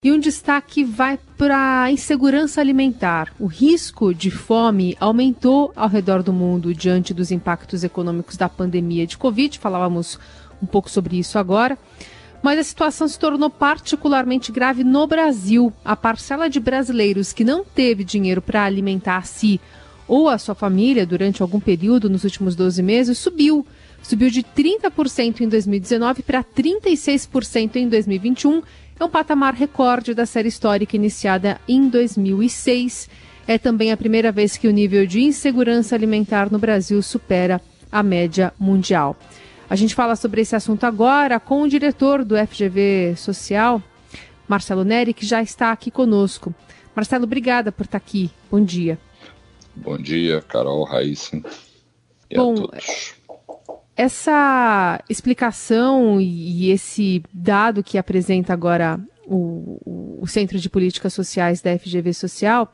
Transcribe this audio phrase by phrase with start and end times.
[0.00, 3.34] E um destaque vai para a insegurança alimentar.
[3.36, 9.08] O risco de fome aumentou ao redor do mundo diante dos impactos econômicos da pandemia
[9.08, 9.58] de Covid.
[9.58, 10.16] Falávamos
[10.62, 11.76] um pouco sobre isso agora.
[12.40, 15.72] Mas a situação se tornou particularmente grave no Brasil.
[15.84, 19.60] A parcela de brasileiros que não teve dinheiro para alimentar a si
[20.06, 23.66] ou a sua família durante algum período nos últimos 12 meses subiu.
[24.00, 28.62] Subiu de 30% em 2019 para 36% em 2021
[28.98, 33.08] é um patamar recorde da série histórica iniciada em 2006.
[33.46, 38.02] É também a primeira vez que o nível de insegurança alimentar no Brasil supera a
[38.02, 39.16] média mundial.
[39.70, 43.82] A gente fala sobre esse assunto agora com o diretor do FGV Social,
[44.48, 46.54] Marcelo Neri, que já está aqui conosco.
[46.94, 48.30] Marcelo, obrigada por estar aqui.
[48.50, 48.98] Bom dia.
[49.76, 51.40] Bom dia, Carol, Raíssa
[52.28, 53.14] e Bom, a todos.
[53.98, 61.76] Essa explicação e esse dado que apresenta agora o, o Centro de Políticas Sociais da
[61.76, 62.72] FGV Social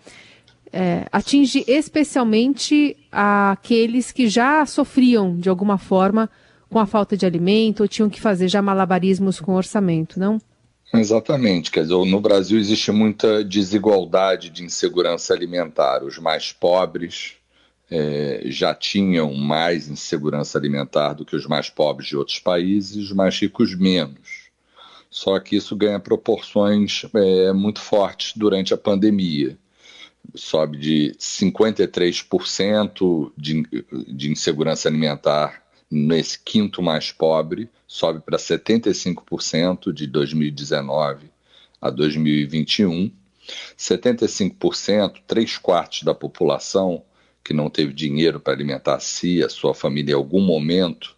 [0.71, 6.29] é, atinge especialmente aqueles que já sofriam de alguma forma
[6.69, 10.39] com a falta de alimento ou tinham que fazer já malabarismos com orçamento, não?
[10.93, 16.05] Exatamente, quer dizer, no Brasil existe muita desigualdade de insegurança alimentar.
[16.05, 17.39] Os mais pobres
[17.91, 23.13] é, já tinham mais insegurança alimentar do que os mais pobres de outros países, os
[23.13, 24.45] mais ricos menos.
[25.11, 29.57] Só que isso ganha proporções é, muito fortes durante a pandemia.
[30.35, 33.63] Sobe de 53% de,
[34.09, 41.31] de insegurança alimentar nesse quinto mais pobre, sobe para 75% de 2019
[41.81, 43.13] a 2021.
[43.79, 47.05] 75%, três quartos da população
[47.45, 51.15] que não teve dinheiro para alimentar a si, a sua família em algum momento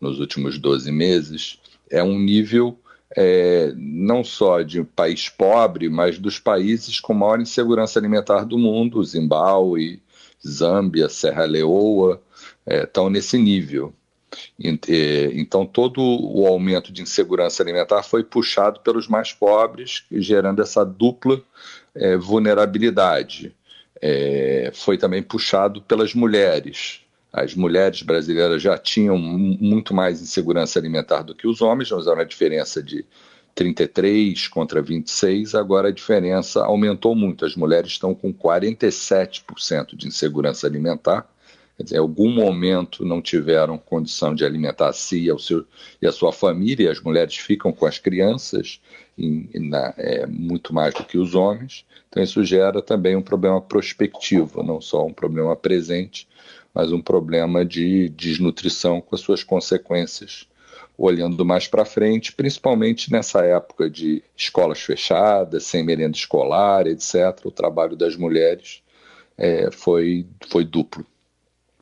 [0.00, 1.58] nos últimos 12 meses,
[1.90, 2.78] é um nível
[3.16, 8.56] é, não só de um país pobre, mas dos países com maior insegurança alimentar do
[8.56, 10.00] mundo, Zimbábue,
[10.46, 12.22] Zâmbia, Serra Leoa,
[12.64, 13.92] é, estão nesse nível.
[14.62, 20.84] É, então, todo o aumento de insegurança alimentar foi puxado pelos mais pobres, gerando essa
[20.84, 21.42] dupla
[21.94, 23.54] é, vulnerabilidade
[24.00, 27.00] é, foi também puxado pelas mulheres.
[27.32, 32.16] As mulheres brasileiras já tinham muito mais insegurança alimentar do que os homens, nós era
[32.16, 33.04] uma diferença de
[33.54, 37.44] 33 contra 26, agora a diferença aumentou muito.
[37.44, 41.28] As mulheres estão com 47% de insegurança alimentar.
[41.82, 45.64] Dizer, em algum momento não tiveram condição de alimentar a si e, seu,
[46.00, 48.80] e a sua família, e as mulheres ficam com as crianças
[49.16, 51.84] em, na, é, muito mais do que os homens.
[52.08, 56.26] Então, isso gera também um problema prospectivo, não só um problema presente,
[56.74, 60.46] mas um problema de desnutrição com as suas consequências,
[60.96, 67.44] olhando mais para frente, principalmente nessa época de escolas fechadas, sem merenda escolar, etc.
[67.44, 68.82] O trabalho das mulheres
[69.36, 71.06] é, foi, foi duplo.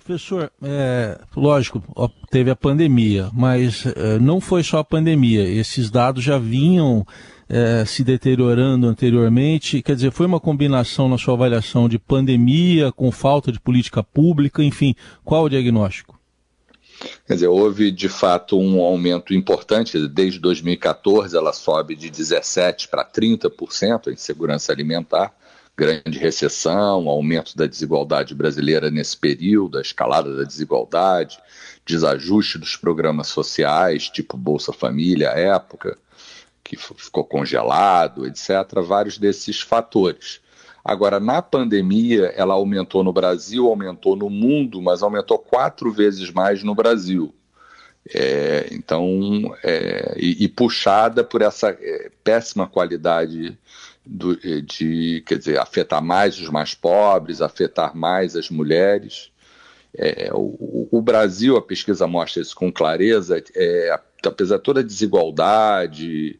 [0.08, 1.82] Professor, é, lógico,
[2.30, 5.46] teve a pandemia, mas é, não foi só a pandemia.
[5.46, 7.06] Esses dados já vinham
[7.46, 9.82] é, se deteriorando anteriormente?
[9.82, 14.64] Quer dizer, foi uma combinação na sua avaliação de pandemia com falta de política pública,
[14.64, 16.18] enfim, qual o diagnóstico?
[17.26, 23.04] Quer dizer, houve de fato um aumento importante, desde 2014 ela sobe de 17% para
[23.04, 25.34] 30% a insegurança alimentar,
[25.78, 31.38] grande recessão, aumento da desigualdade brasileira nesse período, a escalada da desigualdade,
[31.86, 35.96] desajuste dos programas sociais, tipo Bolsa Família, época,
[36.64, 40.40] que ficou congelado, etc., vários desses fatores.
[40.84, 46.64] Agora, na pandemia, ela aumentou no Brasil, aumentou no mundo, mas aumentou quatro vezes mais
[46.64, 47.32] no Brasil.
[48.12, 53.56] É, então, é, e, e, puxada por essa é, péssima qualidade
[54.08, 59.30] do, de, quer dizer, afetar mais os mais pobres, afetar mais as mulheres.
[59.94, 64.84] É, o, o, Brasil, a pesquisa mostra isso com clareza, é, apesar de toda a
[64.84, 66.38] desigualdade,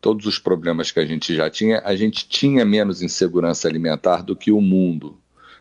[0.00, 4.34] todos os problemas que a gente já tinha, a gente tinha menos insegurança alimentar do
[4.34, 5.18] que o mundo,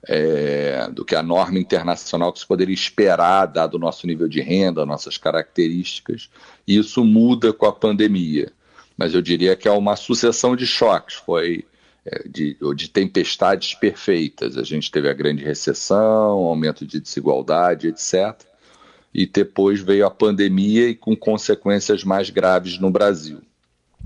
[0.07, 4.39] é, do que a norma internacional que se poderia esperar, dado o nosso nível de
[4.39, 6.29] renda, nossas características.
[6.65, 8.53] E isso muda com a pandemia.
[8.99, 11.15] Mas eu diria que é uma sucessão de choques.
[11.15, 11.63] Foi
[12.05, 14.57] é, de, de tempestades perfeitas.
[14.57, 15.97] A gente teve a grande recessão,
[16.39, 18.35] aumento de desigualdade, etc.
[19.13, 23.39] E depois veio a pandemia e com consequências mais graves no Brasil.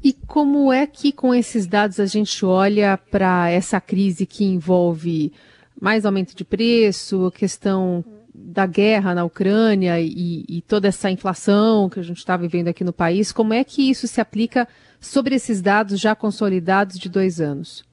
[0.03, 5.33] E como é que, com esses dados, a gente olha para essa crise que envolve
[5.81, 11.99] mais aumento de preço, questão da guerra na Ucrânia e, e toda essa inflação que
[11.99, 14.67] a gente está vivendo aqui no país, como é que isso se aplica
[14.99, 17.83] sobre esses dados já consolidados de dois anos?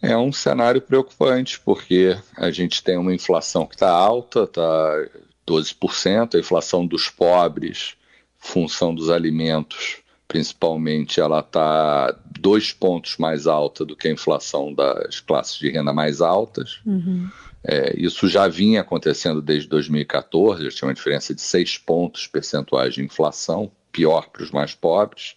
[0.00, 5.06] É um cenário preocupante, porque a gente tem uma inflação que está alta, está
[5.48, 7.94] 12%, a inflação dos pobres,
[8.38, 15.20] função dos alimentos, principalmente, ela está dois pontos mais alta do que a inflação das
[15.20, 16.80] classes de renda mais altas.
[16.84, 17.28] Uhum.
[17.68, 22.94] É, isso já vinha acontecendo desde 2014, já tinha uma diferença de seis pontos percentuais
[22.94, 25.34] de inflação, pior para os mais pobres.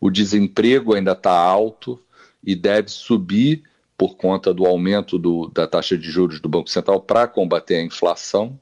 [0.00, 2.00] O desemprego ainda está alto
[2.44, 3.64] e deve subir
[3.98, 7.82] por conta do aumento do, da taxa de juros do Banco Central para combater a
[7.82, 8.58] inflação.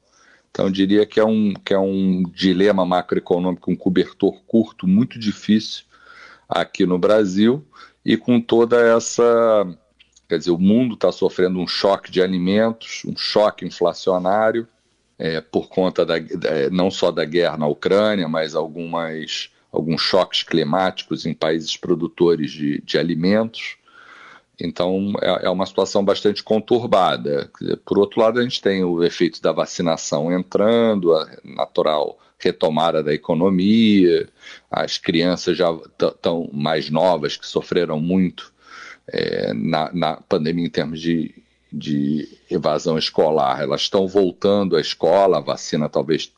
[0.49, 5.19] Então, eu diria que é, um, que é um dilema macroeconômico, um cobertor curto, muito
[5.19, 5.83] difícil
[6.47, 7.65] aqui no Brasil,
[8.05, 9.67] e com toda essa.
[10.27, 14.67] Quer dizer, o mundo está sofrendo um choque de alimentos, um choque inflacionário,
[15.17, 16.15] é, por conta da,
[16.71, 22.81] não só da guerra na Ucrânia, mas algumas, alguns choques climáticos em países produtores de,
[22.81, 23.77] de alimentos.
[24.59, 27.51] Então, é, é, uma situação bastante conturbada.
[27.85, 33.13] Por outro lado, a gente tem o efeito da vacinação entrando, a natural retomada da
[33.13, 34.27] economia,
[34.69, 38.52] as crianças já estão mais novas, que sofreram muito
[39.07, 41.33] é, na, na, pandemia em termos de,
[41.71, 46.31] de evasão escolar, elas estão voltando à escola, a vacina talvez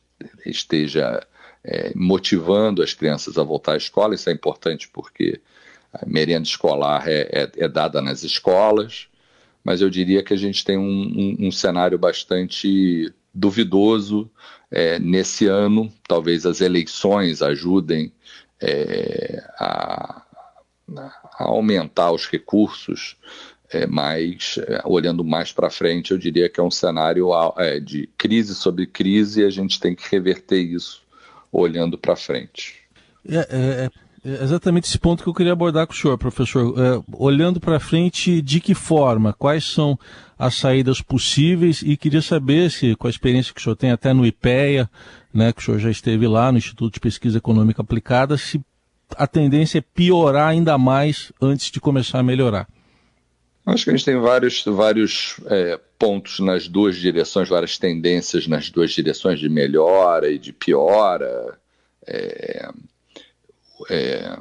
[0.45, 1.25] esteja
[1.63, 5.39] é, motivando as crianças a voltar à escola, isso é importante porque
[5.93, 9.07] a merenda escolar é, é, é, dada nas escolas,
[9.63, 10.83] mas eu diria que a gente tem um,
[11.41, 14.29] um, um cenário bastante duvidoso
[14.69, 15.91] é, nesse ano.
[16.07, 18.11] Talvez as eleições ajudem
[18.61, 20.24] é, a,
[20.97, 23.17] a, aumentar os recursos,
[23.69, 28.07] é, mas é, olhando mais para frente, eu diria que é um cenário é, de
[28.17, 31.03] crise sobre crise e a gente tem que reverter isso
[31.51, 32.75] olhando para frente.
[33.27, 36.73] É, é é exatamente esse ponto que eu queria abordar com o senhor, professor.
[36.79, 39.31] É, olhando para frente, de que forma?
[39.33, 39.99] Quais são
[40.35, 41.83] as saídas possíveis?
[41.83, 44.89] E queria saber se, com a experiência que o senhor tem até no IPEA,
[45.31, 48.59] né, que o senhor já esteve lá no Instituto de Pesquisa Econômica Aplicada, se
[49.15, 52.67] a tendência é piorar ainda mais antes de começar a melhorar.
[53.65, 58.69] Acho que a gente tem vários, vários é, pontos nas duas direções, várias tendências nas
[58.69, 61.57] duas direções de melhora e de piora.
[62.05, 62.69] É,
[63.89, 64.37] é,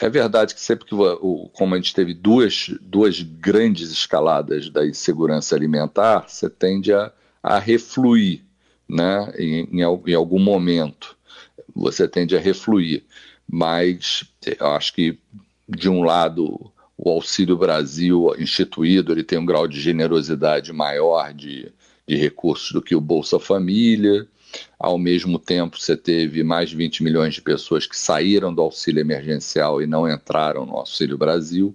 [0.00, 4.86] é verdade que sempre que, o, como a gente teve duas, duas grandes escaladas da
[4.86, 7.10] insegurança alimentar, você tende a,
[7.42, 8.42] a refluir,
[8.88, 11.16] né, em, em, em algum momento,
[11.74, 13.04] você tende a refluir.
[13.48, 14.24] Mas
[14.58, 15.18] eu acho que,
[15.68, 21.72] de um lado, o Auxílio Brasil instituído, ele tem um grau de generosidade maior de,
[22.06, 24.26] de recursos do que o Bolsa Família,
[24.78, 29.00] ao mesmo tempo, você teve mais de 20 milhões de pessoas que saíram do auxílio
[29.00, 31.74] emergencial e não entraram no Auxílio Brasil.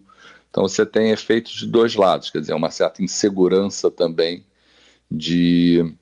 [0.49, 4.45] Então, você tem efeitos de dois lados, quer dizer, uma certa insegurança também
[5.09, 5.93] de,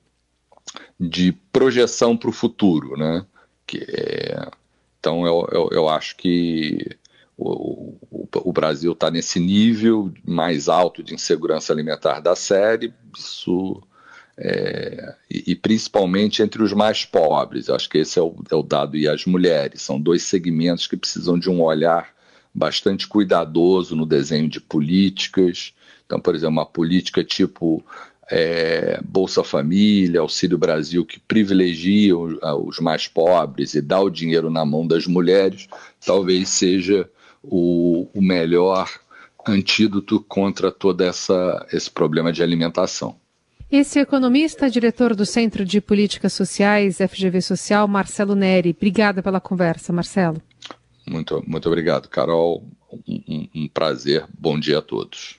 [0.99, 2.97] de projeção para o futuro.
[2.97, 3.25] Né?
[3.65, 4.51] Que é,
[4.99, 6.97] então, eu, eu, eu, acho que
[7.37, 12.93] o, o, o Brasil está nesse nível mais alto de insegurança alimentar da série.
[13.17, 13.81] Isso
[14.37, 17.67] é, e, e, principalmente entre os mais pobres.
[17.67, 18.97] Eu acho que esse é o, é o, dado.
[18.97, 19.81] E as mulheres.
[19.81, 22.13] São dois segmentos que precisam de um olhar
[22.53, 25.73] bastante cuidadoso no desenho de políticas.
[26.05, 27.83] Então, por exemplo, uma política tipo
[28.29, 34.63] é, Bolsa Família, Auxílio Brasil, que privilegia os mais pobres e dá o dinheiro na
[34.63, 35.67] mão das mulheres,
[36.05, 37.09] talvez seja
[37.43, 38.89] o, o melhor
[39.47, 43.15] antídoto contra todo essa, esse problema de alimentação.
[43.71, 48.75] Esse economista, diretor do Centro de Políticas Sociais, FGV Social, Marcelo Neri.
[48.75, 50.41] Obrigada pela conversa, Marcelo.
[51.07, 52.63] Muito, muito obrigado, Carol.
[53.07, 54.25] Um, um prazer.
[54.37, 55.38] Bom dia a todos.